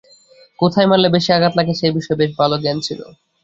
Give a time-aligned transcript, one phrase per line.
[0.59, 2.99] কোথায় মারলে বেশি আঘাত লাগে সেই বিষয়ে বেশ ভালো জ্ঞান ছিল।